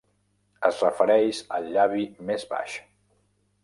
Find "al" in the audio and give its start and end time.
1.59-1.71